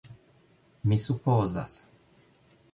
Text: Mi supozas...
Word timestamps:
Mi 0.91 0.97
supozas... 1.05 1.77